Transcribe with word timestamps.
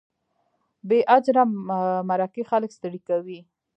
بې 0.87 0.99
اجره 1.15 1.43
مرکې 2.09 2.43
خلک 2.49 2.69
ستړي 2.77 2.99
کوي. 3.09 3.39